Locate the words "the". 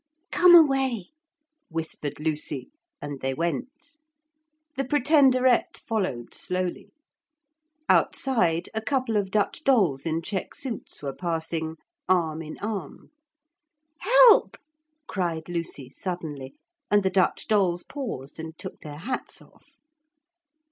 4.75-4.83, 17.03-17.11